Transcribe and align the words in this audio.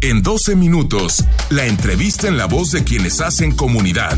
En 0.00 0.22
12 0.22 0.54
minutos, 0.54 1.24
la 1.50 1.66
entrevista 1.66 2.28
en 2.28 2.36
la 2.36 2.46
voz 2.46 2.70
de 2.70 2.84
quienes 2.84 3.20
hacen 3.20 3.50
comunidad. 3.50 4.16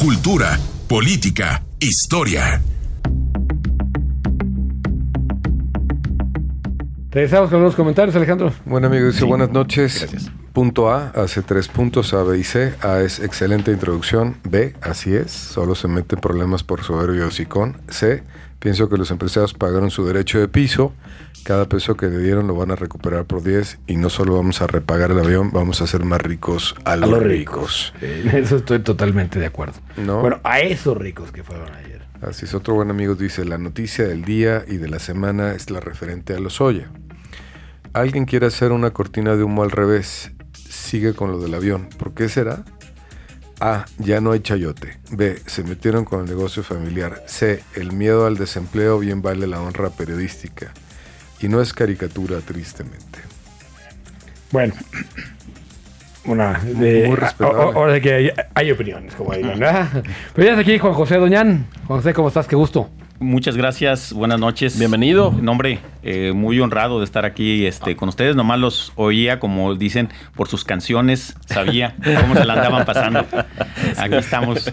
Cultura, 0.00 0.58
política, 0.88 1.62
historia. 1.80 2.62
Regresamos 7.10 7.50
con 7.50 7.62
los 7.62 7.74
comentarios, 7.74 8.16
Alejandro. 8.16 8.54
Bueno, 8.64 8.86
amigo, 8.86 9.08
dice 9.08 9.26
buenas 9.26 9.50
noches. 9.50 10.06
Punto 10.54 10.90
A, 10.90 11.08
hace 11.08 11.42
tres 11.42 11.68
puntos, 11.68 12.14
A, 12.14 12.22
B 12.22 12.38
y 12.38 12.44
C. 12.44 12.72
A 12.80 13.00
es 13.00 13.18
excelente 13.20 13.72
introducción. 13.72 14.36
B, 14.44 14.74
así 14.80 15.14
es, 15.14 15.30
solo 15.30 15.74
se 15.74 15.88
meten 15.88 16.20
problemas 16.20 16.62
por 16.62 16.82
soberbio 16.82 17.24
y 17.24 17.28
hocicón. 17.28 17.76
C, 17.90 18.22
pienso 18.66 18.88
que 18.88 18.96
los 18.96 19.12
empresarios 19.12 19.54
pagaron 19.54 19.92
su 19.92 20.04
derecho 20.04 20.40
de 20.40 20.48
piso. 20.48 20.92
Cada 21.44 21.68
peso 21.68 21.96
que 21.96 22.08
le 22.08 22.18
dieron 22.18 22.48
lo 22.48 22.56
van 22.56 22.72
a 22.72 22.74
recuperar 22.74 23.24
por 23.24 23.44
10 23.44 23.78
y 23.86 23.94
no 23.94 24.10
solo 24.10 24.34
vamos 24.34 24.60
a 24.60 24.66
repagar 24.66 25.12
el 25.12 25.20
avión, 25.20 25.52
vamos 25.52 25.80
a 25.80 25.84
hacer 25.84 26.04
más 26.04 26.20
ricos 26.20 26.74
a 26.84 26.96
los, 26.96 27.22
ricos. 27.22 27.94
En 28.00 28.26
eso 28.30 28.56
estoy 28.56 28.80
totalmente 28.80 29.38
de 29.38 29.46
acuerdo. 29.46 29.74
¿No? 29.96 30.20
Bueno, 30.20 30.40
a 30.42 30.58
esos 30.58 30.96
ricos 30.96 31.30
que 31.30 31.44
fueron 31.44 31.72
ayer. 31.76 32.02
Así 32.22 32.46
es, 32.46 32.54
otro 32.54 32.74
buen 32.74 32.90
amigo 32.90 33.14
dice, 33.14 33.44
la 33.44 33.56
noticia 33.56 34.04
del 34.08 34.24
día 34.24 34.64
y 34.66 34.78
de 34.78 34.88
la 34.88 34.98
semana 34.98 35.52
es 35.52 35.70
la 35.70 35.78
referente 35.78 36.34
a 36.34 36.40
los 36.40 36.60
Oya. 36.60 36.90
Alguien 37.92 38.24
quiere 38.24 38.46
hacer 38.46 38.72
una 38.72 38.90
cortina 38.90 39.36
de 39.36 39.44
humo 39.44 39.62
al 39.62 39.70
revés, 39.70 40.32
sigue 40.54 41.14
con 41.14 41.30
lo 41.30 41.38
del 41.38 41.54
avión. 41.54 41.88
¿Por 41.96 42.14
qué 42.14 42.28
será? 42.28 42.64
A. 43.60 43.86
Ya 43.98 44.20
no 44.20 44.32
hay 44.32 44.40
chayote. 44.40 44.98
B. 45.10 45.38
Se 45.46 45.62
metieron 45.62 46.04
con 46.04 46.20
el 46.20 46.26
negocio 46.26 46.62
familiar. 46.62 47.22
C. 47.26 47.62
El 47.74 47.92
miedo 47.92 48.26
al 48.26 48.36
desempleo 48.36 48.98
bien 48.98 49.22
vale 49.22 49.46
la 49.46 49.60
honra 49.60 49.90
periodística. 49.90 50.72
Y 51.40 51.48
no 51.48 51.60
es 51.60 51.72
caricatura, 51.72 52.38
tristemente. 52.40 53.18
Bueno. 54.50 54.74
Una 56.24 56.58
de, 56.58 57.06
Muy 57.06 57.16
respetable. 57.16 57.62
a- 57.62 57.66
a- 57.66 57.72
Ahora 57.74 57.94
sí 57.94 58.00
que 58.00 58.12
hay, 58.12 58.30
hay 58.54 58.70
opiniones, 58.72 59.14
como 59.14 59.32
digan, 59.34 59.58
¿verdad? 59.60 60.02
Pero 60.34 60.44
ya 60.44 60.50
está 60.52 60.62
aquí 60.62 60.78
Juan 60.78 60.92
José 60.94 61.16
Doñán. 61.18 61.66
Juan 61.86 62.00
José, 62.00 62.12
¿cómo 62.14 62.28
estás? 62.28 62.46
Qué 62.48 62.56
gusto. 62.56 62.90
Muchas 63.18 63.56
gracias, 63.56 64.12
buenas 64.12 64.38
noches. 64.38 64.78
Bienvenido. 64.78 65.32
Nombre, 65.32 65.80
muy 66.34 66.60
honrado 66.60 66.98
de 66.98 67.06
estar 67.06 67.24
aquí 67.24 67.64
este, 67.66 67.96
con 67.96 68.10
ustedes. 68.10 68.36
Nomás 68.36 68.58
los 68.58 68.92
oía, 68.94 69.40
como 69.40 69.74
dicen, 69.74 70.10
por 70.34 70.48
sus 70.48 70.64
canciones. 70.64 71.34
Sabía 71.46 71.96
cómo 72.20 72.34
se 72.34 72.44
la 72.44 72.54
andaban 72.54 72.84
pasando. 72.84 73.24
Aquí 73.96 74.14
estamos. 74.16 74.72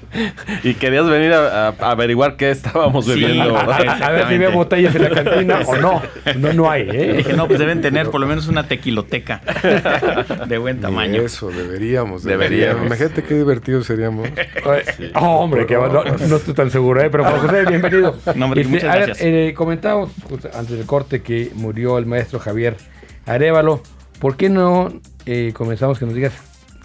Y 0.63 0.73
querías 0.73 1.07
venir 1.07 1.33
a, 1.33 1.69
a 1.69 1.91
averiguar 1.91 2.35
qué 2.35 2.51
estábamos 2.51 3.07
bebiendo. 3.07 3.57
A, 3.57 4.09
ver 4.11 4.27
si 4.27 4.37
veo 4.37 4.51
botellas 4.51 4.93
en 4.95 5.03
la 5.03 5.09
cantina 5.09 5.59
o 5.65 5.75
no. 5.77 6.01
No, 6.37 6.53
no 6.53 6.69
hay, 6.69 6.89
¿eh? 6.91 7.13
Dije, 7.17 7.33
no, 7.33 7.47
pues 7.47 7.59
deben 7.59 7.81
tener 7.81 8.09
por 8.09 8.19
lo 8.19 8.27
menos 8.27 8.47
una 8.47 8.67
tequiloteca 8.67 9.41
de 10.47 10.57
buen 10.57 10.77
Ni 10.77 10.81
tamaño. 10.81 11.21
Eso, 11.21 11.49
deberíamos. 11.49 12.23
Deberíamos. 12.23 12.85
Imagínate 12.85 13.23
qué 13.23 13.35
divertidos 13.35 13.85
seríamos. 13.85 14.27
Eh, 14.27 15.11
oh, 15.15 15.39
hombre, 15.39 15.65
que 15.65 15.75
no, 15.75 16.03
no 16.03 16.35
estoy 16.35 16.53
tan 16.53 16.69
seguro, 16.69 17.01
¿eh? 17.01 17.09
Pero 17.09 17.23
José, 17.23 17.65
bienvenido. 17.65 18.15
No, 18.35 18.45
hombre, 18.45 18.63
muchas 18.65 18.93
a 18.95 18.97
ver, 18.97 19.15
eh, 19.19 19.53
comentábamos 19.55 20.11
antes 20.53 20.77
del 20.77 20.85
corte 20.85 21.21
que 21.21 21.51
murió 21.55 21.97
el 21.97 22.05
maestro 22.05 22.39
Javier 22.39 22.77
Arevalo. 23.25 23.81
¿Por 24.19 24.37
qué 24.37 24.49
no 24.49 24.93
eh, 25.25 25.51
comenzamos 25.53 25.99
que 25.99 26.05
nos 26.05 26.15
digas 26.15 26.33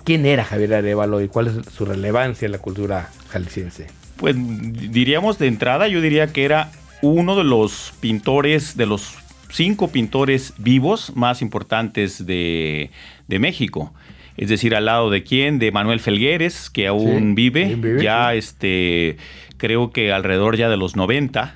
quién 0.05 0.27
era 0.27 0.45
Javier 0.45 0.75
Arevalo 0.75 1.21
y 1.21 1.29
cuál 1.29 1.49
es 1.49 1.75
su 1.75 1.85
relevancia 1.85 2.47
en 2.47 2.53
la 2.53 2.59
cultura 2.59 3.11
jalisciense? 3.31 3.87
Pues 4.17 4.35
diríamos 4.37 5.39
de 5.39 5.47
entrada, 5.47 5.87
yo 5.89 6.01
diría 6.01 6.33
que 6.33 6.45
era 6.45 6.71
uno 7.03 7.37
de 7.37 7.45
los 7.45 7.93
pintores, 8.01 8.77
de 8.77 8.87
los 8.87 9.15
cinco 9.51 9.89
pintores 9.89 10.55
vivos 10.59 11.13
más 11.15 11.41
importantes 11.43 12.27
de, 12.27 12.91
de 13.29 13.39
México. 13.39 13.93
Es 14.37 14.49
decir, 14.49 14.75
al 14.75 14.85
lado 14.85 15.11
de 15.11 15.25
quién, 15.25 15.59
de 15.59 15.73
Manuel 15.73 16.01
Felgueres, 16.01 16.71
que 16.71 16.87
aún 16.87 17.29
Sí, 17.29 17.35
vive, 17.35 17.99
ya 18.03 18.31
sí. 18.33 18.39
este, 18.39 19.17
creo 19.59 19.91
que 19.91 20.13
alrededor 20.13 20.57
ya 20.57 20.69
de 20.69 20.77
los 20.77 20.97
90. 20.97 21.55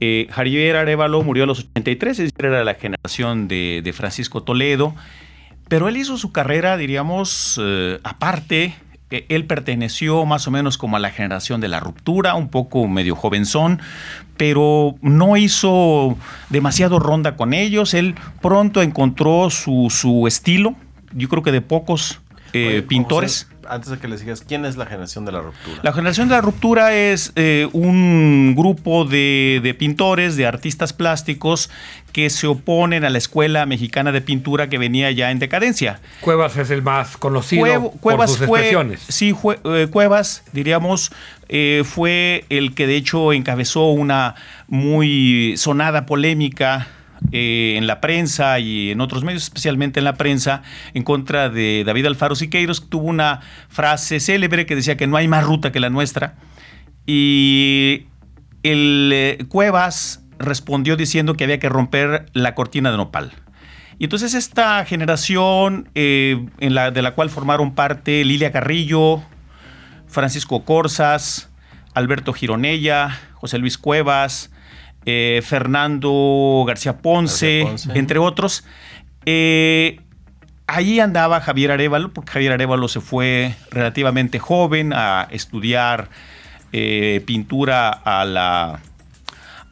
Eh, 0.00 0.26
Javier 0.30 0.76
Arevalo 0.76 1.22
murió 1.22 1.44
a 1.44 1.46
los 1.46 1.60
83, 1.60 2.10
es 2.12 2.32
decir, 2.32 2.46
era 2.46 2.64
la 2.64 2.74
generación 2.74 3.48
de, 3.48 3.82
de 3.84 3.92
Francisco 3.92 4.42
Toledo, 4.42 4.94
pero 5.68 5.88
él 5.88 5.96
hizo 5.96 6.16
su 6.16 6.32
carrera, 6.32 6.76
diríamos, 6.76 7.60
eh, 7.62 8.00
aparte. 8.02 8.74
Eh, 9.12 9.26
Él 9.28 9.44
perteneció 9.44 10.24
más 10.24 10.46
o 10.46 10.50
menos 10.50 10.78
como 10.78 10.96
a 10.96 11.00
la 11.00 11.10
generación 11.10 11.60
de 11.60 11.68
la 11.68 11.80
ruptura, 11.80 12.34
un 12.34 12.48
poco 12.48 12.86
medio 12.86 13.16
jovenzón, 13.16 13.80
pero 14.36 14.94
no 15.02 15.36
hizo 15.36 16.16
demasiado 16.48 16.98
ronda 16.98 17.36
con 17.36 17.52
ellos. 17.52 17.94
Él 17.94 18.14
pronto 18.40 18.82
encontró 18.82 19.50
su, 19.50 19.88
su 19.90 20.26
estilo, 20.26 20.76
yo 21.12 21.28
creo 21.28 21.42
que 21.42 21.52
de 21.52 21.60
pocos 21.60 22.20
eh, 22.52 22.66
Oye, 22.68 22.82
pintores. 22.82 23.48
Antes 23.70 23.90
de 23.90 23.98
que 23.98 24.08
les 24.08 24.20
digas, 24.20 24.42
¿quién 24.46 24.64
es 24.64 24.76
la 24.76 24.84
generación 24.84 25.24
de 25.24 25.32
la 25.32 25.40
ruptura? 25.40 25.78
La 25.82 25.92
generación 25.92 26.28
de 26.28 26.34
la 26.34 26.40
ruptura 26.40 26.92
es 26.92 27.32
eh, 27.36 27.68
un 27.72 28.54
grupo 28.56 29.04
de, 29.04 29.60
de 29.62 29.74
pintores, 29.74 30.34
de 30.36 30.44
artistas 30.46 30.92
plásticos 30.92 31.70
que 32.12 32.28
se 32.30 32.48
oponen 32.48 33.04
a 33.04 33.10
la 33.10 33.18
Escuela 33.18 33.66
Mexicana 33.66 34.10
de 34.10 34.20
Pintura 34.20 34.68
que 34.68 34.78
venía 34.78 35.12
ya 35.12 35.30
en 35.30 35.38
decadencia. 35.38 36.00
Cuevas 36.20 36.56
es 36.56 36.70
el 36.70 36.82
más 36.82 37.16
conocido 37.16 37.62
Cuevo- 37.64 37.90
por 37.92 38.00
Cuevas 38.00 38.30
sus 38.30 38.38
fue, 38.46 38.58
expresiones. 38.58 39.00
sí, 39.08 39.32
fue- 39.32 39.60
eh, 39.64 39.86
Cuevas, 39.88 40.42
diríamos, 40.52 41.12
eh, 41.48 41.82
fue 41.84 42.44
el 42.50 42.74
que 42.74 42.88
de 42.88 42.96
hecho 42.96 43.32
encabezó 43.32 43.86
una 43.90 44.34
muy 44.66 45.54
sonada 45.56 46.06
polémica 46.06 46.88
eh, 47.32 47.74
en 47.76 47.86
la 47.86 48.00
prensa 48.00 48.58
y 48.58 48.90
en 48.90 49.00
otros 49.00 49.24
medios, 49.24 49.44
especialmente 49.44 50.00
en 50.00 50.04
la 50.04 50.14
prensa, 50.14 50.62
en 50.94 51.02
contra 51.02 51.48
de 51.48 51.84
David 51.84 52.06
Alfaro 52.06 52.34
Siqueiros, 52.34 52.80
que 52.80 52.88
tuvo 52.88 53.08
una 53.08 53.40
frase 53.68 54.20
célebre 54.20 54.66
que 54.66 54.74
decía 54.74 54.96
que 54.96 55.06
no 55.06 55.16
hay 55.16 55.28
más 55.28 55.44
ruta 55.44 55.72
que 55.72 55.80
la 55.80 55.90
nuestra. 55.90 56.34
Y 57.06 58.06
el 58.62 59.10
eh, 59.12 59.44
Cuevas 59.48 60.24
respondió 60.38 60.96
diciendo 60.96 61.34
que 61.34 61.44
había 61.44 61.58
que 61.58 61.68
romper 61.68 62.26
la 62.32 62.54
cortina 62.54 62.90
de 62.90 62.96
nopal. 62.96 63.32
Y 63.98 64.04
entonces 64.04 64.32
esta 64.34 64.84
generación 64.86 65.90
eh, 65.94 66.46
la, 66.58 66.90
de 66.90 67.02
la 67.02 67.14
cual 67.14 67.28
formaron 67.28 67.74
parte 67.74 68.24
Lilia 68.24 68.50
Carrillo, 68.50 69.22
Francisco 70.08 70.64
Corsas, 70.64 71.50
Alberto 71.94 72.32
Gironella, 72.32 73.18
José 73.34 73.58
Luis 73.58 73.76
Cuevas, 73.76 74.50
eh, 75.06 75.40
Fernando 75.44 76.64
García 76.66 76.98
Ponce, 76.98 77.60
García 77.64 77.70
Ponce. 77.70 77.98
entre 77.98 78.18
otros. 78.18 78.64
Eh, 79.26 80.00
ahí 80.66 81.00
andaba 81.00 81.40
Javier 81.40 81.72
Arevalo, 81.72 82.12
porque 82.12 82.32
Javier 82.32 82.52
Arevalo 82.52 82.88
se 82.88 83.00
fue 83.00 83.54
relativamente 83.70 84.38
joven 84.38 84.92
a 84.92 85.28
estudiar 85.30 86.08
eh, 86.72 87.22
pintura 87.26 87.90
a 87.90 88.24
la, 88.24 88.80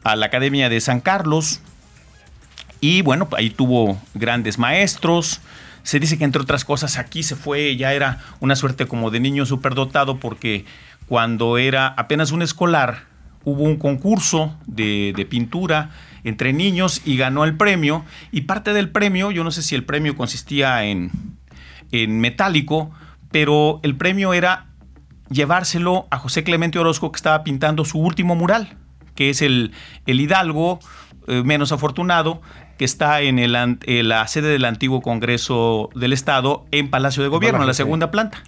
a 0.03 0.15
la 0.15 0.25
Academia 0.25 0.69
de 0.69 0.81
San 0.81 0.99
Carlos. 0.99 1.61
Y 2.81 3.01
bueno, 3.01 3.27
ahí 3.37 3.49
tuvo 3.49 3.97
grandes 4.13 4.57
maestros. 4.57 5.41
Se 5.83 5.99
dice 5.99 6.17
que 6.17 6.23
entre 6.23 6.41
otras 6.41 6.65
cosas 6.65 6.97
aquí 6.97 7.23
se 7.23 7.35
fue, 7.35 7.75
ya 7.75 7.93
era 7.93 8.19
una 8.39 8.55
suerte 8.55 8.85
como 8.85 9.11
de 9.11 9.19
niño 9.19 9.45
superdotado 9.45 10.17
porque 10.19 10.65
cuando 11.07 11.57
era 11.57 11.87
apenas 11.87 12.31
un 12.31 12.41
escolar 12.41 13.08
hubo 13.43 13.63
un 13.63 13.77
concurso 13.77 14.57
de, 14.65 15.13
de 15.15 15.25
pintura 15.25 15.91
entre 16.23 16.53
niños 16.53 17.01
y 17.05 17.17
ganó 17.17 17.43
el 17.43 17.55
premio. 17.55 18.05
Y 18.31 18.41
parte 18.41 18.73
del 18.73 18.89
premio, 18.89 19.31
yo 19.31 19.43
no 19.43 19.51
sé 19.51 19.61
si 19.61 19.75
el 19.75 19.83
premio 19.83 20.15
consistía 20.15 20.85
en, 20.85 21.11
en 21.91 22.19
metálico, 22.19 22.91
pero 23.31 23.79
el 23.83 23.95
premio 23.95 24.33
era 24.33 24.67
llevárselo 25.29 26.07
a 26.09 26.17
José 26.17 26.43
Clemente 26.43 26.79
Orozco 26.79 27.11
que 27.11 27.17
estaba 27.17 27.43
pintando 27.43 27.85
su 27.85 27.99
último 27.99 28.35
mural, 28.35 28.77
que 29.15 29.29
es 29.29 29.41
el, 29.41 29.71
el 30.05 30.19
Hidalgo 30.19 30.79
eh, 31.27 31.43
menos 31.43 31.71
afortunado, 31.71 32.41
que 32.77 32.85
está 32.85 33.21
en, 33.21 33.39
el 33.39 33.55
en 33.55 34.07
la 34.07 34.27
sede 34.27 34.47
del 34.47 34.65
antiguo 34.65 35.01
Congreso 35.01 35.89
del 35.95 36.13
Estado 36.13 36.65
en 36.71 36.89
Palacio 36.89 37.21
de 37.21 37.29
Gobierno, 37.29 37.61
en 37.61 37.67
la 37.67 37.73
segunda 37.73 38.09
planta. 38.09 38.41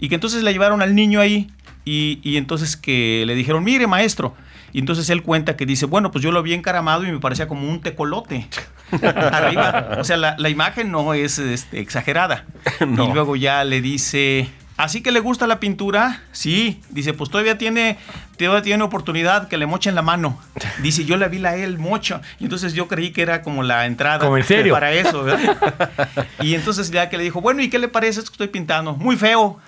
Y 0.00 0.08
que 0.08 0.16
entonces 0.16 0.42
le 0.42 0.52
llevaron 0.52 0.82
al 0.82 0.94
niño 0.94 1.20
ahí 1.20 1.48
y, 1.86 2.18
y 2.22 2.36
entonces 2.36 2.76
que 2.76 3.22
le 3.26 3.34
dijeron, 3.34 3.64
mire 3.64 3.86
maestro. 3.86 4.34
Y 4.72 4.80
entonces 4.80 5.08
él 5.08 5.22
cuenta 5.22 5.56
que 5.56 5.64
dice, 5.64 5.86
bueno, 5.86 6.10
pues 6.10 6.22
yo 6.22 6.32
lo 6.32 6.42
vi 6.42 6.52
encaramado 6.52 7.06
y 7.06 7.12
me 7.12 7.20
parecía 7.20 7.48
como 7.48 7.66
un 7.66 7.80
tecolote. 7.80 8.48
Arriba. 9.02 9.96
O 9.98 10.04
sea, 10.04 10.18
la, 10.18 10.34
la 10.38 10.50
imagen 10.50 10.90
no 10.90 11.14
es 11.14 11.38
este, 11.38 11.80
exagerada. 11.80 12.44
No. 12.86 13.08
Y 13.08 13.12
luego 13.14 13.36
ya 13.36 13.64
le 13.64 13.80
dice, 13.80 14.50
¿así 14.76 15.00
que 15.00 15.12
le 15.12 15.20
gusta 15.20 15.46
la 15.46 15.60
pintura? 15.60 16.22
Sí. 16.32 16.82
Dice, 16.90 17.14
pues 17.14 17.30
todavía 17.30 17.56
tiene 17.56 17.96
todavía 18.36 18.62
tiene 18.62 18.82
oportunidad 18.82 19.48
que 19.48 19.56
le 19.56 19.66
mochen 19.66 19.94
la 19.94 20.02
mano. 20.02 20.38
Dice, 20.82 21.04
yo 21.04 21.16
le 21.16 21.28
vi 21.28 21.38
la 21.38 21.56
él 21.56 21.78
mocho. 21.78 22.20
Y 22.38 22.44
entonces 22.44 22.74
yo 22.74 22.88
creí 22.88 23.10
que 23.10 23.22
era 23.22 23.42
como 23.42 23.62
la 23.62 23.86
entrada 23.86 24.18
¿Como 24.18 24.36
en 24.36 24.44
serio? 24.44 24.74
para 24.74 24.92
eso, 24.92 25.24
¿verdad? 25.24 26.26
Y 26.40 26.54
entonces 26.54 26.90
ya 26.90 27.08
que 27.08 27.16
le 27.16 27.24
dijo, 27.24 27.40
bueno, 27.40 27.62
¿y 27.62 27.68
qué 27.68 27.78
le 27.78 27.88
parece 27.88 28.20
esto 28.20 28.30
que 28.30 28.34
estoy 28.34 28.48
pintando? 28.48 28.94
Muy 28.94 29.16
feo. 29.16 29.58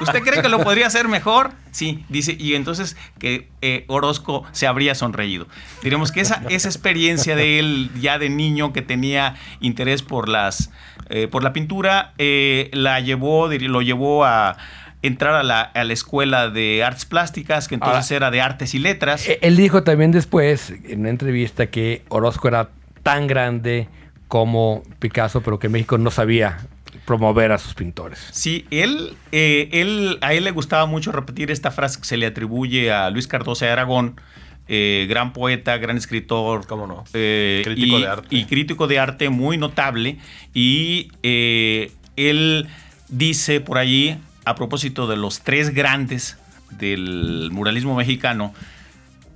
¿Usted 0.00 0.22
cree 0.22 0.42
que 0.42 0.48
lo 0.48 0.62
podría 0.62 0.86
hacer 0.86 1.08
mejor? 1.08 1.52
Sí, 1.70 2.04
dice, 2.08 2.36
y 2.38 2.54
entonces 2.54 2.96
que 3.18 3.48
eh, 3.62 3.84
Orozco 3.88 4.44
se 4.52 4.66
habría 4.66 4.94
sonreído. 4.94 5.46
Diríamos 5.82 6.12
que 6.12 6.20
esa, 6.20 6.42
esa 6.48 6.68
experiencia 6.68 7.36
de 7.36 7.58
él 7.58 7.90
ya 8.00 8.18
de 8.18 8.28
niño 8.28 8.72
que 8.72 8.82
tenía 8.82 9.36
interés 9.60 10.02
por 10.02 10.28
las 10.28 10.70
eh, 11.10 11.26
por 11.26 11.42
la 11.42 11.54
pintura, 11.54 12.12
eh, 12.18 12.70
la 12.74 13.00
llevó, 13.00 13.48
lo 13.48 13.80
llevó 13.80 14.26
a 14.26 14.56
entrar 15.02 15.34
a 15.34 15.42
la, 15.42 15.60
a 15.60 15.84
la 15.84 15.92
escuela 15.92 16.50
de 16.50 16.82
artes 16.82 17.04
plásticas, 17.04 17.68
que 17.68 17.74
entonces 17.76 18.10
era 18.10 18.30
de 18.30 18.40
artes 18.40 18.74
y 18.74 18.78
letras. 18.78 19.28
Eh, 19.28 19.38
Él 19.42 19.56
dijo 19.56 19.82
también 19.82 20.10
después, 20.10 20.72
en 20.84 21.00
una 21.00 21.10
entrevista, 21.10 21.66
que 21.66 22.02
Orozco 22.08 22.48
era 22.48 22.70
tan 23.02 23.26
grande 23.26 23.88
como 24.26 24.82
Picasso, 24.98 25.40
pero 25.42 25.58
que 25.58 25.68
México 25.68 25.98
no 25.98 26.10
sabía 26.10 26.58
promover 27.06 27.52
a 27.52 27.58
sus 27.58 27.74
pintores. 27.74 28.28
Sí, 28.32 28.66
él, 28.70 29.14
eh, 29.32 29.68
él, 29.72 30.18
a 30.20 30.34
él 30.34 30.44
le 30.44 30.50
gustaba 30.50 30.84
mucho 30.84 31.10
repetir 31.10 31.50
esta 31.50 31.70
frase 31.70 32.00
que 32.00 32.06
se 32.06 32.16
le 32.18 32.26
atribuye 32.26 32.92
a 32.92 33.08
Luis 33.08 33.26
Cardoso 33.26 33.64
de 33.64 33.70
Aragón, 33.70 34.20
eh, 34.68 35.06
gran 35.08 35.32
poeta, 35.32 35.78
gran 35.78 35.96
escritor. 35.96 36.66
¿Cómo 36.66 36.86
no? 36.86 37.04
eh, 37.14 37.62
Crítico 37.64 37.96
y, 37.96 38.02
de 38.02 38.06
arte. 38.06 38.26
Y 38.30 38.44
crítico 38.44 38.86
de 38.86 38.98
arte 38.98 39.30
muy 39.30 39.56
notable. 39.56 40.18
Y 40.52 41.10
eh, 41.22 41.90
él 42.16 42.68
dice 43.08 43.62
por 43.62 43.78
allí, 43.78 44.18
a 44.48 44.54
propósito 44.54 45.06
de 45.06 45.16
los 45.16 45.40
tres 45.40 45.70
grandes 45.74 46.36
del 46.70 47.50
muralismo 47.52 47.94
mexicano, 47.94 48.54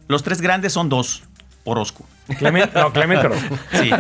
los 0.09 0.23
tres 0.23 0.41
grandes 0.41 0.73
son 0.73 0.89
dos, 0.89 1.23
Orozco. 1.65 2.05
Clemente, 2.39 2.79
no, 2.79 2.93
Clemente 2.93 3.27
Orozco. 3.27 3.59
Sí. 3.73 3.91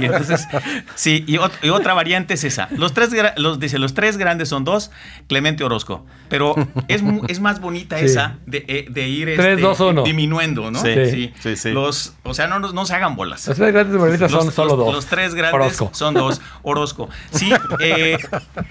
Y 0.00 0.04
entonces, 0.04 0.46
sí, 0.94 1.24
y, 1.26 1.36
ot- 1.36 1.52
y 1.62 1.68
otra 1.70 1.94
variante 1.94 2.34
es 2.34 2.44
esa. 2.44 2.68
Los 2.70 2.92
tres, 2.94 3.10
los, 3.36 3.58
dice, 3.60 3.78
los 3.78 3.92
tres 3.94 4.16
grandes 4.18 4.48
son 4.48 4.64
dos, 4.64 4.90
Clemente 5.26 5.62
Orozco. 5.64 6.04
Pero 6.28 6.54
es, 6.88 7.02
más 7.40 7.60
bonita 7.60 7.98
Sí. 7.98 8.06
esa 8.06 8.36
de, 8.46 8.64
eh, 8.68 8.86
de 8.88 9.08
ir 9.08 9.26
Tres, 9.36 9.46
este, 9.46 9.60
dos, 9.62 9.80
uno. 9.80 10.02
diminuendo, 10.04 10.70
¿no? 10.70 10.80
Sí, 10.80 11.32
sí, 11.40 11.56
sí. 11.56 11.70
Los, 11.70 12.14
o 12.24 12.34
sea, 12.34 12.46
no, 12.46 12.86
se 12.86 12.94
hagan 12.94 13.14
bolas. 13.16 13.46
Los 13.46 13.56
tres 13.56 13.72
grandes 13.72 13.96
muralistas 13.98 14.30
son 14.30 14.46
Los- 14.46 14.54
solo 14.54 14.76
los- 14.76 14.86
dos. 14.86 14.94
Los 14.94 15.06
tres 15.06 15.34
grandes 15.34 15.54
Orozco. 15.54 15.90
son 15.92 16.14
dos. 16.14 16.40
Orozco. 16.62 17.08
Sí, 17.30 17.50
eh, 17.80 18.18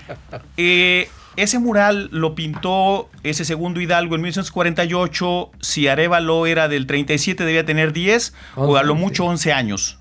eh, 0.58 1.10
ese 1.38 1.60
mural 1.60 2.10
lo 2.12 2.36
pintó 2.36 3.10
ese 3.24 3.46
segundo 3.46 3.82
Hidalgo 3.82 4.16
en 4.16 4.22
1948. 4.22 5.52
Si 5.62 5.88
Arevalo 5.88 6.46
era 6.46 6.68
del 6.68 6.88
37, 6.88 7.44
debía 7.46 7.66
tener 7.66 7.94
10 7.94 8.34
o 8.56 8.78
a 8.78 8.84
lo 8.84 8.96
mucho 8.96 9.26
11 9.26 9.54
años. 9.54 9.98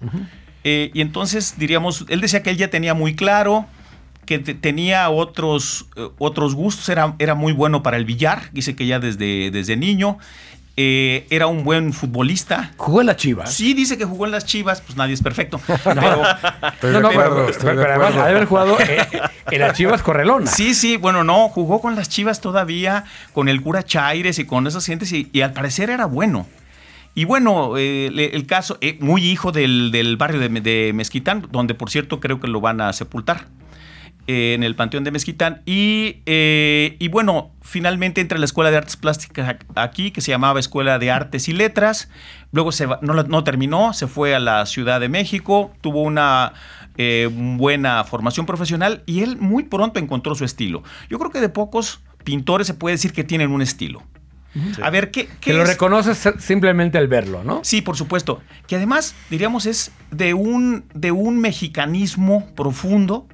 Eh, 0.65 0.91
y 0.95 1.01
entonces 1.01 1.55
diríamos, 1.59 2.05
él 2.09 2.21
decía 2.21 2.43
que 2.43 2.51
él 2.51 2.57
ya 2.57 2.69
tenía 2.71 2.95
muy 2.95 3.15
claro 3.15 3.67
que 4.25 4.39
te- 4.39 4.55
tenía 4.55 5.11
otros, 5.11 5.87
eh, 5.97 6.09
otros 6.19 6.55
gustos, 6.55 6.89
era, 6.89 7.15
era 7.19 7.35
muy 7.35 7.53
bueno 7.53 7.83
para 7.83 7.99
el 7.99 8.07
billar, 8.07 8.45
dice 8.53 8.75
que 8.75 8.87
ya 8.87 8.99
desde, 8.99 9.51
desde 9.51 9.77
niño, 9.77 10.17
Eh, 10.77 11.27
era 11.31 11.47
un 11.47 11.63
buen 11.63 11.93
futbolista, 11.93 12.73
Jugó 12.77 13.01
en 13.01 13.07
la 13.07 13.17
Chivas. 13.17 13.53
Sí, 13.55 13.75
dice 13.75 13.97
que 13.97 14.05
jugó 14.05 14.27
en 14.27 14.33
las 14.33 14.45
Chivas, 14.45 14.81
pues 14.81 14.97
nadie 14.97 15.15
es 15.15 15.23
perfecto. 15.23 15.61
Pero, 15.85 16.23
Estoy 16.73 16.91
No, 16.91 16.97
de 16.97 17.01
no, 17.01 17.09
acuerdo, 17.11 17.37
pero, 17.37 17.49
estoy 17.49 17.77
de 17.77 17.85
además 17.85 18.17
haber 18.17 18.45
jugado 18.47 18.77
eh, 18.81 19.07
en 19.53 19.61
las 19.61 19.77
Chivas 19.77 20.03
Correlona. 20.03 20.47
sí, 20.51 20.75
sí, 20.75 20.97
bueno, 20.97 21.23
no, 21.23 21.49
jugó 21.49 21.81
con 21.81 21.95
las 21.95 22.09
Chivas 22.09 22.41
todavía, 22.41 23.05
con 23.33 23.49
el 23.49 23.63
cura 23.63 23.85
Chaires 23.85 24.39
y 24.41 24.47
con 24.47 24.67
esas 24.67 24.85
gentes, 24.85 25.13
y, 25.13 25.31
y 25.33 25.43
al 25.43 25.53
parecer 25.53 25.91
era 25.91 26.07
bueno. 26.07 26.47
Y 27.15 27.25
bueno, 27.25 27.79
eh, 27.79 28.31
el 28.33 28.47
caso, 28.47 28.77
eh, 28.81 28.99
muy 29.01 29.25
hijo 29.25 29.53
del, 29.53 29.93
del 29.93 30.17
barrio 30.17 30.41
de, 30.41 30.49
de 30.49 30.93
Mezquitán, 30.93 31.47
donde 31.53 31.75
por 31.75 31.89
cierto 31.89 32.19
creo 32.19 32.41
que 32.41 32.49
lo 32.49 32.61
van 32.61 32.81
a 32.81 32.93
sepultar 32.93 33.47
en 34.27 34.63
el 34.63 34.75
Panteón 34.75 35.05
de 35.05 35.11
Mezquitán. 35.11 35.63
Y, 35.67 36.23
eh, 36.27 36.97
y 36.99 37.09
bueno, 37.09 37.51
finalmente 37.63 38.21
entra 38.21 38.37
a 38.37 38.39
la 38.39 38.45
Escuela 38.47 38.71
de 38.71 38.77
Artes 38.79 38.97
Plásticas 38.97 39.57
aquí, 39.75 40.11
que 40.11 40.21
se 40.21 40.31
llamaba 40.31 40.61
Escuela 40.61 40.99
de 40.99 41.11
Artes 41.11 41.49
y 41.49 41.53
Letras. 41.53 42.09
Luego 42.53 42.73
se 42.73 42.87
va- 42.87 42.99
no, 43.03 43.15
no 43.15 43.45
terminó, 43.45 43.93
se 43.93 44.07
fue 44.07 44.35
a 44.35 44.41
la 44.41 44.65
Ciudad 44.67 45.01
de 45.01 45.09
México, 45.09 45.73
tuvo 45.81 46.03
una 46.03 46.53
eh, 46.97 47.29
buena 47.33 48.05
formación 48.05 48.47
profesional 48.47 49.03
y 49.05 49.23
él 49.23 49.37
muy 49.39 49.65
pronto 49.65 49.99
encontró 49.99 50.35
su 50.37 50.45
estilo. 50.45 50.83
Yo 51.11 51.19
creo 51.19 51.31
que 51.31 51.41
de 51.41 51.49
pocos 51.49 52.01
pintores 52.23 52.67
se 52.69 52.75
puede 52.75 52.95
decir 52.95 53.13
que 53.13 53.25
tienen 53.25 53.51
un 53.51 53.61
estilo. 53.63 54.03
A 54.81 54.89
ver, 54.91 55.11
¿qué, 55.11 55.27
qué 55.27 55.33
Que 55.41 55.53
lo 55.53 55.65
es? 55.65 55.69
reconoces 55.69 56.29
simplemente 56.39 56.97
al 56.97 57.09
verlo, 57.09 57.43
¿no? 57.43 57.59
Sí, 57.65 57.83
por 57.83 57.97
supuesto. 57.97 58.41
Que 58.69 58.77
además, 58.77 59.17
diríamos, 59.29 59.67
es 59.67 59.91
de 60.13 60.33
un, 60.33 60.85
de 60.95 61.11
un 61.11 61.41
mexicanismo 61.41 62.47
profundo, 62.55 63.27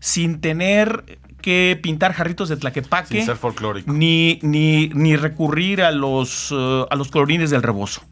sin 0.00 0.40
tener 0.40 1.18
que 1.40 1.78
pintar 1.82 2.12
jarritos 2.12 2.48
de 2.48 2.56
tlaquepaque, 2.56 3.16
Sin 3.16 3.26
ser 3.26 3.36
folclórico. 3.36 3.92
ni, 3.92 4.38
ni, 4.42 4.88
ni 4.88 5.16
recurrir 5.16 5.82
a 5.82 5.92
los, 5.92 6.52
eh, 6.52 6.84
a 6.90 6.96
los 6.96 7.10
colorines 7.10 7.50
del 7.50 7.62
rebozo. 7.62 8.02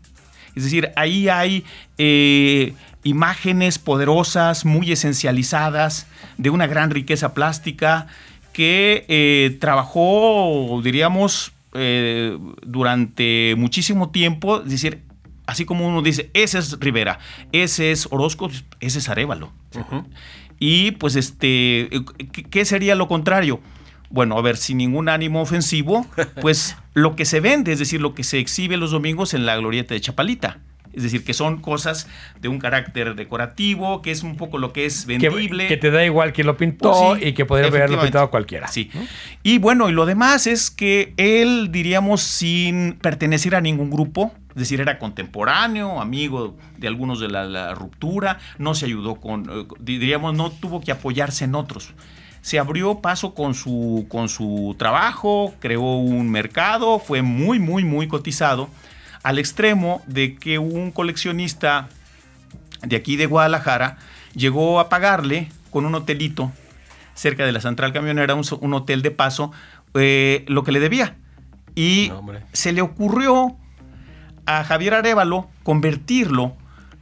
Es 0.55 0.65
decir, 0.65 0.91
ahí 0.97 1.29
hay 1.29 1.65
eh, 1.99 2.73
imágenes 3.03 3.79
poderosas, 3.79 4.65
muy 4.65 4.91
esencializadas, 4.91 6.07
de 6.39 6.51
una 6.51 6.67
gran 6.67 6.91
riqueza 6.91 7.35
plástica, 7.35 8.07
que 8.53 9.05
eh, 9.09 9.59
trabajó, 9.61 10.81
diríamos, 10.83 11.53
eh, 11.75 12.39
durante 12.63 13.55
muchísimo 13.59 14.11
tiempo. 14.11 14.63
Es 14.63 14.71
decir, 14.71 15.03
así 15.47 15.67
como 15.67 15.87
uno 15.87 16.01
dice, 16.01 16.31
ese 16.33 16.59
es 16.59 16.81
Rivera, 16.81 17.19
ese 17.53 17.93
es 17.93 18.09
Orozco, 18.11 18.51
ese 18.81 18.99
es 18.99 19.09
Arevalo. 19.11 19.53
Y 20.59 20.93
pues, 20.93 21.17
este, 21.17 21.91
¿qué- 22.33 22.45
¿qué 22.45 22.65
sería 22.65 22.95
lo 22.95 23.09
contrario? 23.09 23.61
Bueno, 24.11 24.39
a 24.39 24.43
ver, 24.43 24.57
sin 24.57 24.79
ningún 24.79 25.09
ánimo 25.09 25.41
ofensivo, 25.43 26.07
pues 26.41 26.77
lo 26.95 27.17
que 27.17 27.25
se 27.25 27.41
vende, 27.41 27.73
es 27.73 27.79
decir, 27.79 28.01
lo 28.01 28.15
que 28.15 28.25
se 28.25 28.39
exhibe 28.39 28.77
los 28.77 28.91
domingos 28.93 29.35
en 29.35 29.47
la 29.47 29.57
glorieta 29.57 29.95
de 29.95 30.01
Chapalita. 30.01 30.61
Es 30.97 31.03
decir, 31.03 31.25
que 31.25 31.35
son 31.35 31.61
cosas 31.61 32.09
de 32.41 32.49
un 32.49 32.59
carácter 32.59 33.15
decorativo, 33.15 34.01
que 34.01 34.11
es 34.11 34.23
un 34.23 34.37
poco 34.37 34.57
lo 34.57 34.73
que 34.73 34.87
es 34.87 35.05
vendible. 35.05 35.69
que 35.69 35.77
te 35.77 35.91
da 35.91 36.05
igual 36.05 36.33
quién 36.33 36.47
lo 36.47 36.57
pintó 36.57 36.91
Pues 36.91 37.21
sí, 37.21 37.29
y 37.29 37.33
que 37.35 37.45
podría 37.45 37.69
haberlo 37.69 38.01
pintado 38.01 38.31
cualquiera. 38.31 38.67
Sí. 38.69 38.91
Y 39.43 39.59
bueno, 39.59 39.91
y 39.91 39.93
lo 39.93 40.07
demás 40.07 40.47
es 40.47 40.71
que 40.71 41.13
él, 41.19 41.69
diríamos, 41.71 42.23
sin 42.23 42.95
pertenecer 42.95 43.55
a 43.55 43.61
ningún 43.61 43.91
grupo, 43.91 44.33
es 44.57 44.61
decir, 44.61 44.81
era 44.81 44.99
contemporáneo, 44.99 46.01
amigo 46.01 46.57
de 46.79 46.89
algunos 46.89 47.21
de 47.21 47.29
la, 47.29 47.45
la 47.45 47.75
ruptura, 47.75 48.39
no 48.57 48.75
se 48.75 48.87
ayudó 48.87 49.17
con, 49.17 49.51
eh, 49.51 49.67
diríamos, 49.81 50.35
no 50.35 50.51
tuvo 50.51 50.81
que 50.81 50.93
apoyarse 50.93 51.45
en 51.45 51.55
otros. 51.55 51.93
Se 52.41 52.59
abrió 52.59 53.01
paso 53.01 53.35
con 53.35 53.55
su, 53.55 54.07
con 54.09 54.31
su 54.31 54.75
trabajo, 54.79 55.53
creó 55.61 55.97
un 55.97 56.31
mercado, 56.31 56.99
fue 56.99 57.21
muy, 57.21 57.59
muy, 57.59 57.85
muy 57.85 58.09
cotizado, 58.09 58.71
al 59.27 59.41
extremo 59.41 60.03
de 60.07 60.37
que 60.37 60.61
un 60.61 60.93
coleccionista 60.93 61.89
de 62.85 62.95
aquí 62.95 63.17
de 63.17 63.27
Guadalajara 63.27 63.99
llegó 64.37 64.79
a 64.79 64.89
pagarle 64.89 65.49
con 65.73 65.85
un 65.85 65.97
hotelito 65.97 66.53
cerca 67.15 67.45
de 67.45 67.51
la 67.51 67.61
central 67.61 67.93
camionera, 67.93 68.37
un, 68.37 68.75
hotel 68.75 69.03
de 69.03 69.11
paso, 69.11 69.51
eh, 69.95 70.45
lo 70.47 70.63
que 70.63 70.71
le 70.71 70.79
debía. 70.79 71.17
Y 71.75 72.07
No, 72.11 72.25
se 72.53 72.73
le 72.73 72.83
ocurrió 72.83 73.57
a 74.47 74.63
Javier 74.63 74.95
Arevalo 74.95 75.49
convertirlo 75.65 76.55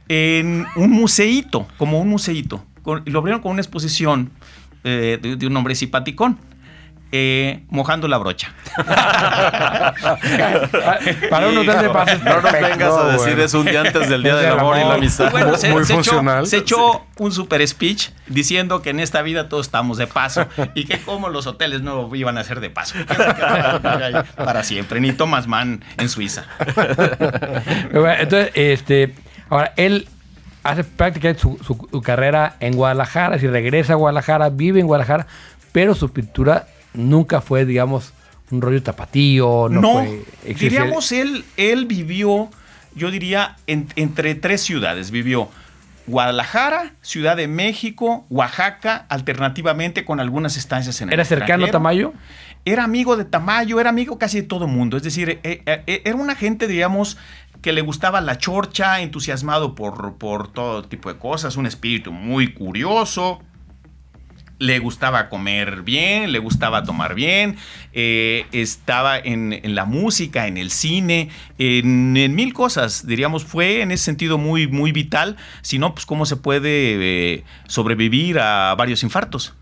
en 0.09 0.65
un 0.75 0.89
museíto, 0.89 1.67
como 1.77 1.99
un 1.99 2.09
museíto. 2.09 2.65
Lo 3.05 3.19
abrieron 3.19 3.43
con 3.43 3.51
una 3.51 3.61
exposición 3.61 4.31
eh, 4.83 5.19
de, 5.21 5.35
de 5.35 5.45
un 5.45 5.55
hombre 5.55 5.75
simpaticón, 5.75 6.39
eh, 7.11 7.63
mojando 7.69 8.07
la 8.07 8.17
brocha. 8.17 8.53
Para 11.29 11.47
un 11.47 11.57
hotel 11.57 11.81
de 11.81 11.89
pases. 11.89 12.23
No 12.23 12.41
nos 12.41 12.51
vengas 12.51 12.93
a 12.97 13.07
decir 13.07 13.27
bueno. 13.29 13.43
eso 13.43 13.59
un 13.59 13.65
día 13.65 13.81
antes 13.81 14.09
del 14.09 14.23
Día 14.23 14.35
del 14.41 14.51
Amor 14.51 14.77
y 14.77 14.81
la. 14.81 14.93
Amistad. 14.95 15.31
Bueno, 15.31 15.49
Muy- 15.49 15.57
se, 15.57 15.71
muy 15.71 15.83
se 15.85 15.93
echó- 15.93 15.95
funcional. 16.11 16.47
se 16.47 16.57
echó 16.57 17.05
un 17.17 17.31
super 17.31 17.65
speech 17.67 18.09
diciendo 18.27 18.81
que 18.81 18.89
en 18.89 18.99
esta 18.99 19.21
vida 19.21 19.49
todos 19.49 19.65
estamos 19.67 19.97
de 19.97 20.07
paso 20.07 20.45
y 20.73 20.85
que 20.85 20.99
como 20.99 21.29
los 21.29 21.47
hoteles 21.47 21.81
no 21.81 22.13
iban 22.15 22.37
a 22.37 22.43
ser 22.43 22.59
de 22.59 22.69
paso. 22.69 22.95
Para 24.35 24.63
siempre, 24.63 24.99
ni 24.99 25.11
Thomas 25.13 25.47
Mann 25.47 25.83
en 25.97 26.09
Suiza. 26.09 26.45
Entonces, 28.19 28.51
este, 28.55 29.15
ahora 29.49 29.73
él 29.77 30.07
hace 30.63 30.83
prácticamente 30.83 31.41
su, 31.41 31.57
su- 31.63 31.87
su 31.91 32.01
carrera 32.01 32.55
en 32.59 32.75
Guadalajara, 32.75 33.37
si 33.39 33.47
regresa 33.47 33.93
a 33.93 33.95
Guadalajara, 33.95 34.49
vive 34.49 34.79
en 34.79 34.87
Guadalajara, 34.87 35.27
pero 35.71 35.93
su 35.93 36.11
pintura 36.11 36.67
nunca 36.95 37.41
fue, 37.41 37.65
digamos, 37.65 38.13
un 38.51 38.61
rollo 38.61 38.81
tapatío, 38.83 39.67
no, 39.69 39.81
No, 39.81 39.93
fue 39.93 40.25
diríamos 40.53 41.11
él, 41.11 41.43
él 41.57 41.85
vivió, 41.85 42.49
yo 42.95 43.11
diría, 43.11 43.55
en- 43.67 43.87
entre 43.95 44.35
tres 44.35 44.61
ciudades. 44.61 45.11
Vivió 45.11 45.49
Guadalajara, 46.07 46.93
Ciudad 47.01 47.35
de 47.35 47.47
México, 47.47 48.25
Oaxaca, 48.29 49.05
alternativamente 49.09 50.05
con 50.05 50.19
algunas 50.19 50.55
estancias 50.57 51.01
en 51.01 51.09
el 51.09 51.13
¿Era 51.13 51.25
cercano 51.25 51.65
a. 51.65 51.71
Tamayo? 51.71 52.13
Era 52.63 52.83
amigo 52.83 53.17
de 53.17 53.25
Tamayo, 53.25 53.79
era 53.79 53.89
amigo 53.89 54.17
casi 54.19 54.41
de 54.41 54.47
todo 54.47 54.67
mundo. 54.67 54.97
Es 54.97 55.03
decir, 55.03 55.29
eh, 55.29 55.39
eh, 55.65 55.83
eh, 55.87 56.01
era 56.05 56.15
una 56.15 56.35
gente, 56.35 56.67
digamos, 56.67 57.17
que 57.61 57.73
le 57.73 57.81
gustaba 57.81 58.21
la 58.21 58.37
chorcha, 58.37 59.01
entusiasmado 59.01 59.73
por, 59.73 60.15
por 60.17 60.51
todo 60.51 60.83
tipo 60.83 61.11
de 61.11 61.17
cosas, 61.17 61.57
un 61.57 61.65
espíritu 61.65 62.11
muy 62.11 62.53
curioso. 62.53 63.41
Le 64.57 64.79
gustaba 64.79 65.27
comer 65.27 65.81
bien, 65.81 66.31
le 66.31 66.39
gustaba 66.39 66.83
tomar 66.85 67.13
bien, 67.13 67.57
eh, 67.91 68.45
estaba 68.53 69.17
en, 69.17 69.51
en 69.51 69.75
la 69.75 69.83
música, 69.83 70.47
en 70.47 70.55
el 70.55 70.71
cine, 70.71 71.29
en, 71.57 72.15
en 72.15 72.35
mil 72.35 72.53
cosas, 72.53 73.05
diríamos, 73.05 73.43
fue 73.43 73.81
en 73.81 73.91
ese 73.91 74.05
sentido 74.05 74.37
muy, 74.37 74.67
muy 74.67 74.93
vital. 74.93 75.35
Si 75.61 75.77
no, 75.77 75.93
pues 75.93 76.05
cómo 76.05 76.25
se 76.25 76.37
puede 76.37 77.33
eh, 77.35 77.43
sobrevivir 77.67 78.39
a 78.39 78.73
varios 78.75 79.03
infartos 79.03 79.53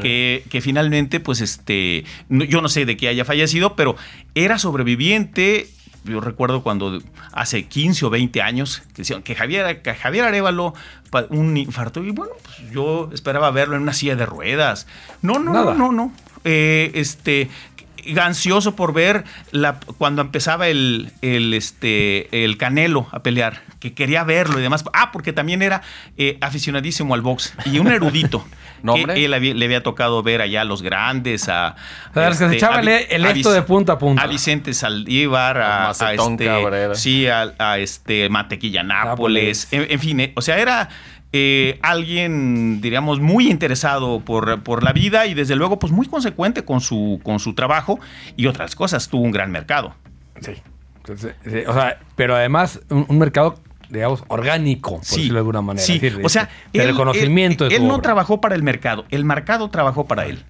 que, 0.00 0.44
que 0.50 0.60
finalmente, 0.60 1.20
pues, 1.20 1.40
este, 1.40 2.04
yo 2.28 2.60
no 2.60 2.68
sé 2.68 2.84
de 2.84 2.96
qué 2.96 3.08
haya 3.08 3.24
fallecido, 3.24 3.76
pero 3.76 3.96
era 4.34 4.58
sobreviviente. 4.58 5.68
Yo 6.04 6.20
recuerdo 6.20 6.62
cuando 6.62 7.00
hace 7.32 7.66
15 7.66 8.06
o 8.06 8.10
20 8.10 8.42
años 8.42 8.82
que 8.88 9.02
decían 9.02 9.22
que 9.22 9.34
Javier, 9.34 9.82
que 9.82 9.94
Javier 9.94 10.24
Arevalo, 10.26 10.74
un 11.30 11.56
infarto, 11.56 12.02
y 12.04 12.10
bueno, 12.10 12.32
pues 12.42 12.70
yo 12.70 13.08
esperaba 13.12 13.50
verlo 13.50 13.76
en 13.76 13.82
una 13.82 13.92
silla 13.92 14.16
de 14.16 14.26
ruedas. 14.26 14.86
No, 15.22 15.38
no, 15.38 15.52
Nada. 15.52 15.74
no, 15.74 15.90
no, 15.90 15.92
no. 15.92 16.12
Eh, 16.44 16.90
este, 16.94 17.48
ansioso 18.20 18.76
por 18.76 18.92
ver 18.92 19.24
la, 19.50 19.78
cuando 19.98 20.22
empezaba 20.22 20.68
el, 20.68 21.10
el, 21.22 21.54
este, 21.54 22.44
el 22.44 22.56
Canelo 22.56 23.06
a 23.12 23.22
pelear, 23.22 23.62
que 23.80 23.94
quería 23.94 24.24
verlo 24.24 24.58
y 24.58 24.62
demás. 24.62 24.84
Ah, 24.92 25.10
porque 25.12 25.32
también 25.32 25.62
era 25.62 25.82
eh, 26.16 26.38
aficionadísimo 26.40 27.14
al 27.14 27.22
box 27.22 27.54
y 27.66 27.78
un 27.78 27.88
erudito. 27.88 28.44
¿Nombre? 28.84 29.14
que 29.14 29.24
él 29.24 29.32
había- 29.32 29.54
le 29.54 29.64
había 29.64 29.82
tocado 29.82 30.22
ver 30.22 30.42
allá 30.42 30.60
a 30.60 30.64
los 30.64 30.82
grandes, 30.82 31.48
a. 31.48 31.74
O 32.10 32.14
sea, 32.14 32.28
que 32.28 32.34
se 32.34 32.52
echaban 32.56 32.80
a 32.80 32.82
Vi- 32.98 33.06
el 33.08 33.24
a 33.24 33.30
esto 33.30 33.50
de 33.50 33.62
punta 33.62 33.94
a 33.94 33.98
punta. 33.98 34.22
A 34.22 34.26
Vicente 34.26 34.74
Saldívar, 34.74 35.56
a, 35.56 35.88
A 35.88 35.90
este, 36.12 36.44
Cabrera. 36.44 36.94
sí, 36.94 37.26
a, 37.26 37.54
a 37.58 37.78
este 37.78 38.28
Mantequilla 38.28 38.82
Nápoles. 38.82 39.68
Nápoles, 39.70 39.72
en, 39.72 39.86
en 39.90 40.00
fin, 40.00 40.20
eh, 40.20 40.32
o 40.36 40.42
sea, 40.42 40.58
era 40.58 40.90
eh, 41.36 41.80
alguien, 41.82 42.80
diríamos, 42.80 43.18
muy 43.18 43.50
interesado 43.50 44.20
por, 44.20 44.62
por 44.62 44.84
la 44.84 44.92
vida 44.92 45.26
y 45.26 45.34
desde 45.34 45.56
luego, 45.56 45.80
pues 45.80 45.92
muy 45.92 46.06
consecuente 46.06 46.64
con 46.64 46.80
su, 46.80 47.20
con 47.24 47.40
su 47.40 47.54
trabajo 47.54 47.98
y 48.36 48.46
otras 48.46 48.76
cosas. 48.76 49.08
Tuvo 49.08 49.22
un 49.22 49.32
gran 49.32 49.50
mercado. 49.50 49.96
Sí. 50.40 50.52
Entonces, 50.98 51.34
sí, 51.44 51.58
o 51.66 51.72
sea, 51.74 51.98
pero 52.14 52.36
además 52.36 52.80
un, 52.88 53.04
un 53.08 53.18
mercado, 53.18 53.56
digamos, 53.90 54.22
orgánico, 54.28 54.92
por 54.92 55.00
decirlo 55.00 55.34
de 55.34 55.38
alguna 55.40 55.60
manera. 55.60 55.84
Sí, 55.84 55.98
decir, 55.98 56.20
o 56.24 56.28
sea, 56.28 56.48
de 56.72 56.80
él, 56.82 56.86
reconocimiento 56.92 57.66
él, 57.66 57.72
él 57.72 57.86
no 57.88 57.94
obra. 57.94 58.02
trabajó 58.02 58.40
para 58.40 58.54
el 58.54 58.62
mercado, 58.62 59.04
el 59.10 59.24
mercado 59.24 59.68
trabajó 59.70 60.06
para 60.06 60.26
él. 60.26 60.44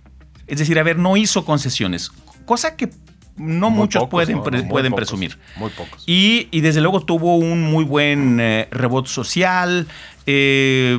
Es 0.46 0.58
decir, 0.58 0.78
a 0.78 0.82
ver, 0.82 0.98
no 0.98 1.16
hizo 1.16 1.46
concesiones, 1.46 2.10
cosa 2.44 2.76
que 2.76 2.90
no 3.36 3.68
Muy 3.68 3.80
muchos 3.80 4.02
pocos, 4.04 4.10
pueden, 4.10 4.36
¿no? 4.36 4.42
pre- 4.44 4.60
Muy 4.60 4.68
pueden 4.70 4.92
pocos, 4.92 5.08
presumir. 5.08 5.38
Muy 5.56 5.70
pocos. 5.70 6.04
Y, 6.06 6.46
y 6.52 6.60
desde 6.60 6.80
luego 6.80 7.00
tuvo 7.00 7.36
un 7.36 7.62
muy 7.62 7.82
buen 7.82 8.38
eh, 8.38 8.68
rebote 8.70 9.08
social, 9.08 9.88
eh, 10.26 10.98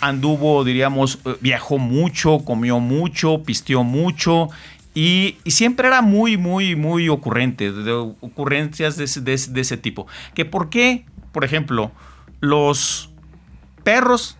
anduvo, 0.00 0.64
diríamos, 0.64 1.18
eh, 1.24 1.36
viajó 1.40 1.78
mucho, 1.78 2.40
comió 2.44 2.80
mucho, 2.80 3.42
pisteó 3.42 3.84
mucho. 3.84 4.48
Y, 4.94 5.36
siempre 5.46 5.88
era 5.88 6.02
muy, 6.02 6.36
muy, 6.36 6.76
muy 6.76 7.08
ocurrente, 7.08 7.72
de 7.72 7.92
ocurrencias 7.92 8.96
de 8.96 9.34
ese, 9.34 9.76
tipo. 9.76 10.06
Que 10.34 10.44
por 10.44 10.68
qué, 10.68 11.06
por 11.32 11.44
ejemplo, 11.44 11.92
los 12.40 13.10
perros 13.84 14.36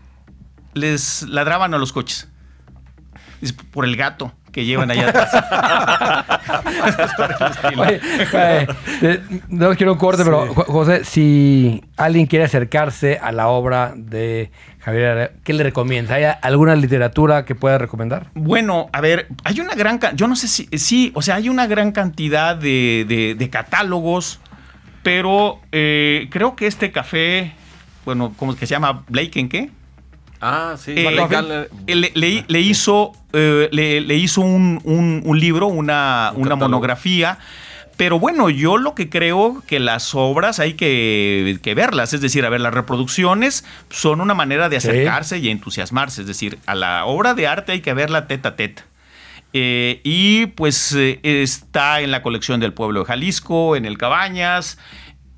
les 0.74 1.22
ladraban 1.22 1.74
a 1.74 1.78
los 1.78 1.92
coches. 1.92 2.28
Es 3.40 3.52
por 3.52 3.84
el 3.84 3.96
gato 3.96 4.32
que 4.52 4.64
llevan 4.64 4.90
allá 4.90 5.08
atrás. 5.08 5.30
Oye, 7.76 9.20
no 9.48 9.74
quiero 9.76 9.92
un 9.92 9.98
corte, 9.98 10.24
pero 10.24 10.52
Jo- 10.54 10.64
José, 10.64 11.04
si 11.04 11.82
alguien 11.96 12.26
quiere 12.26 12.44
acercarse 12.44 13.18
a 13.20 13.32
la 13.32 13.48
obra 13.48 13.92
de 13.96 14.50
Javier, 14.80 15.34
¿qué 15.44 15.52
le 15.52 15.62
recomienda? 15.62 16.14
¿Hay 16.16 16.24
alguna 16.42 16.74
literatura 16.76 17.44
que 17.44 17.54
pueda 17.54 17.78
recomendar? 17.78 18.26
Bueno, 18.34 18.88
a 18.92 19.00
ver, 19.00 19.28
hay 19.44 19.60
una 19.60 19.74
gran, 19.74 20.00
yo 20.14 20.26
no 20.28 20.36
sé 20.36 20.48
si, 20.48 20.66
sí, 20.78 21.12
o 21.14 21.22
sea, 21.22 21.36
hay 21.36 21.48
una 21.48 21.66
gran 21.66 21.92
cantidad 21.92 22.56
de, 22.56 23.04
de- 23.08 23.34
de 23.36 23.50
catálogos, 23.50 24.40
pero 25.02 25.60
eh, 25.72 26.28
creo 26.30 26.56
que 26.56 26.66
este 26.66 26.92
café, 26.92 27.52
bueno, 28.04 28.32
¿cómo 28.36 28.52
es 28.52 28.58
que 28.58 28.66
se 28.66 28.74
llama? 28.74 29.04
Blake 29.08 29.38
en 29.40 29.48
qué? 29.48 29.70
Ah, 30.42 30.74
sí. 30.76 30.92
Eh, 30.96 31.06
Allen- 31.20 31.68
le, 31.86 32.10
le- 32.14 32.44
le 32.46 32.60
hizo, 32.60 33.12
eh, 33.32 33.68
le, 33.72 34.00
le 34.00 34.16
hizo 34.16 34.40
un, 34.40 34.80
un- 34.84 35.22
un 35.24 35.40
libro, 35.40 35.68
una, 35.68 36.32
Un 36.34 36.42
una 36.42 36.50
catálogo. 36.50 36.58
monografía. 36.68 37.38
Pero 37.96 38.18
bueno, 38.18 38.50
yo 38.50 38.78
lo 38.78 38.94
que 38.94 39.08
creo 39.08 39.62
que 39.66 39.78
las 39.78 40.14
obras 40.14 40.58
hay 40.58 40.74
que, 40.74 41.58
que 41.62 41.74
verlas, 41.74 42.12
es 42.14 42.20
decir, 42.22 42.44
a 42.44 42.48
ver, 42.48 42.60
las 42.60 42.74
reproducciones 42.74 43.64
son 43.90 44.20
una 44.20 44.34
manera 44.34 44.68
de 44.68 44.80
Sí. 44.80 44.88
acercarse 44.88 45.38
y 45.38 45.50
entusiasmarse, 45.50 46.22
es 46.22 46.26
decir, 46.26 46.58
a 46.66 46.74
la 46.74 47.04
obra 47.04 47.34
de 47.34 47.46
arte 47.46 47.72
hay 47.72 47.80
que 47.80 47.92
verla 47.94 48.26
teta 48.26 48.48
a 48.50 48.56
teta. 48.56 48.84
Eh, 49.52 50.00
y 50.02 50.46
pues 50.46 50.94
eh, 50.96 51.20
está 51.22 52.00
en 52.00 52.10
la 52.10 52.22
colección 52.22 52.58
del 52.58 52.72
pueblo 52.72 53.00
de 53.00 53.06
Jalisco, 53.06 53.76
en 53.76 53.84
el 53.84 53.98
Cabañas, 53.98 54.78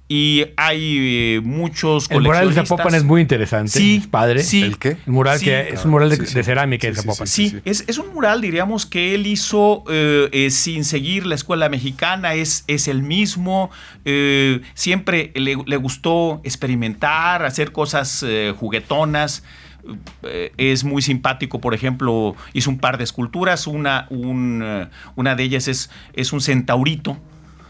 y 0.06 0.44
hay 0.58 1.36
eh, 1.36 1.40
muchos 1.42 2.10
El 2.10 2.20
mural 2.20 2.40
de 2.40 2.44
coleccionistas. 2.54 2.68
Zapopan 2.68 2.94
es 2.94 3.04
muy 3.04 3.22
interesante. 3.22 3.70
Sí, 3.70 3.96
es 4.02 4.06
padre. 4.06 4.42
sí. 4.42 4.62
¿El 4.62 4.76
qué? 4.78 4.98
El 5.06 5.12
mural 5.12 5.38
Sí. 5.38 5.46
que 5.46 5.68
es 5.70 5.84
un 5.84 5.92
mural 5.92 6.10
de, 6.10 6.16
Sí, 6.16 6.26
sí. 6.26 6.34
de 6.34 6.42
cerámica 6.44 6.86
de 6.86 6.94
Sí, 6.94 7.00
sí, 7.00 7.06
Zapopan. 7.06 7.26
Sí, 7.26 7.48
sí. 7.50 7.60
Es, 7.64 7.84
es 7.86 7.98
un 7.98 8.12
mural, 8.12 8.42
diríamos, 8.42 8.84
que 8.84 9.14
él 9.14 9.26
hizo 9.26 9.82
eh, 9.90 10.28
eh, 10.32 10.50
sin 10.50 10.84
seguir 10.84 11.24
la 11.24 11.34
escuela 11.34 11.70
mexicana, 11.70 12.34
es, 12.34 12.64
es 12.66 12.86
el 12.86 13.02
mismo, 13.02 13.70
eh, 14.04 14.60
siempre 14.74 15.32
le, 15.34 15.56
le 15.64 15.76
gustó 15.78 16.42
experimentar, 16.44 17.44
hacer 17.44 17.72
cosas 17.72 18.22
eh, 18.26 18.52
juguetonas. 18.56 19.42
Es 20.56 20.82
muy 20.84 21.02
simpático, 21.02 21.60
por 21.60 21.74
ejemplo, 21.74 22.34
hizo 22.54 22.70
un 22.70 22.78
par 22.78 22.96
de 22.96 23.04
esculturas, 23.04 23.66
una, 23.66 24.06
un, 24.08 24.88
una 25.14 25.34
de 25.34 25.42
ellas 25.42 25.68
es, 25.68 25.90
es 26.14 26.32
un 26.32 26.40
centaurito 26.40 27.18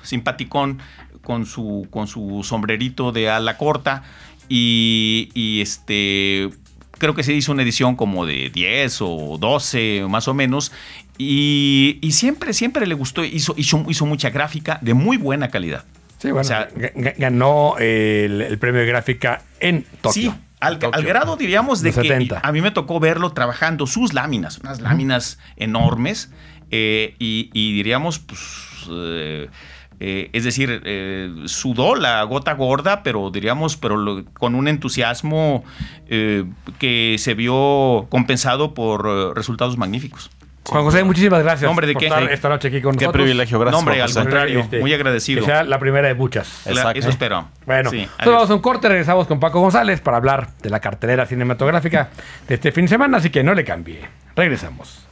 simpaticón 0.02 0.78
con 1.24 1.46
su, 1.46 1.86
con 1.90 2.06
su 2.06 2.42
sombrerito 2.44 3.10
de 3.10 3.28
ala 3.30 3.56
corta 3.58 4.04
y, 4.48 5.30
y 5.34 5.60
este 5.60 6.50
creo 6.98 7.14
que 7.14 7.22
se 7.24 7.32
hizo 7.34 7.50
una 7.52 7.62
edición 7.62 7.96
como 7.96 8.24
de 8.24 8.50
10 8.50 8.98
o 9.02 9.36
12 9.40 10.04
más 10.08 10.28
o 10.28 10.34
menos 10.34 10.70
y, 11.18 11.98
y 12.00 12.12
siempre, 12.12 12.52
siempre 12.52 12.86
le 12.86 12.94
gustó, 12.94 13.24
hizo, 13.24 13.54
hizo, 13.56 13.84
hizo 13.88 14.06
mucha 14.06 14.30
gráfica 14.30 14.78
de 14.82 14.94
muy 14.94 15.16
buena 15.16 15.48
calidad. 15.48 15.84
Sí, 16.18 16.28
bueno, 16.30 16.40
O 16.40 16.44
sea, 16.44 16.68
ga- 16.70 16.92
ga- 16.94 17.14
ganó 17.18 17.76
el, 17.78 18.40
el 18.42 18.58
premio 18.58 18.80
de 18.80 18.86
gráfica 18.86 19.42
en 19.60 19.84
Tokio. 20.00 20.32
Sí, 20.32 20.38
al, 20.60 20.78
Tokio. 20.78 20.96
al 20.98 21.04
grado 21.04 21.36
diríamos 21.36 21.82
de 21.82 21.90
que 21.92 22.02
70. 22.02 22.40
a 22.42 22.52
mí 22.52 22.60
me 22.62 22.70
tocó 22.70 22.98
verlo 23.00 23.30
trabajando 23.32 23.86
sus 23.86 24.12
láminas, 24.14 24.58
unas 24.58 24.80
láminas 24.80 25.38
enormes 25.56 26.30
eh, 26.70 27.14
y, 27.18 27.50
y 27.52 27.74
diríamos, 27.74 28.18
pues, 28.20 28.40
eh, 28.90 29.48
eh, 30.00 30.30
es 30.32 30.44
decir, 30.44 30.82
eh, 30.84 31.30
sudó 31.46 31.94
la 31.94 32.22
gota 32.24 32.52
gorda, 32.54 33.02
pero 33.02 33.30
diríamos, 33.30 33.76
pero 33.76 33.96
lo- 33.96 34.24
con 34.34 34.54
un 34.54 34.68
entusiasmo 34.68 35.64
eh, 36.08 36.44
que 36.78 37.16
se 37.18 37.34
vio 37.34 38.06
compensado 38.10 38.74
por 38.74 39.06
eh, 39.08 39.32
resultados 39.34 39.76
magníficos. 39.78 40.30
Juan 40.66 40.82
José, 40.84 41.04
muchísimas 41.04 41.42
gracias 41.42 41.68
Hombre, 41.68 41.86
¿de 41.86 41.92
por 41.92 42.00
qué? 42.00 42.06
estar 42.06 42.22
Sí. 42.26 42.28
esta 42.32 42.48
noche 42.48 42.68
aquí 42.68 42.80
con 42.80 42.96
Qué 42.96 43.04
nosotros. 43.04 43.22
privilegio, 43.24 43.58
gracias. 43.58 43.72
No, 43.72 43.78
hombre, 43.80 43.96
Juan 43.96 44.08
al 44.08 44.14
contrario, 44.14 44.60
Este, 44.60 44.80
muy 44.80 44.94
agradecido. 44.94 45.40
Que 45.40 45.46
sea 45.46 45.62
la 45.62 45.78
primera 45.78 46.08
de 46.08 46.14
muchas. 46.14 46.66
Exacto. 46.66 46.98
Eso 46.98 47.10
espero. 47.10 47.48
Bueno, 47.66 47.90
Sí, 47.90 48.08
vamos 48.24 48.48
a 48.48 48.54
un 48.54 48.60
corte, 48.62 48.88
regresamos 48.88 49.26
con 49.26 49.38
Paco 49.40 49.60
González 49.60 50.00
para 50.00 50.16
hablar 50.16 50.48
de 50.62 50.70
la 50.70 50.80
cartelera 50.80 51.26
cinematográfica 51.26 52.08
de 52.48 52.54
este 52.54 52.72
fin 52.72 52.86
de 52.86 52.88
semana, 52.88 53.18
así 53.18 53.28
que 53.28 53.42
no 53.44 53.52
le 53.52 53.62
cambie. 53.62 54.00
Regresamos. 54.34 55.06